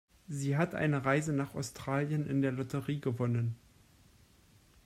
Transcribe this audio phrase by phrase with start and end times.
[0.27, 3.55] Sie hat eine Reise nach Australien in der Lotterie gewonnen.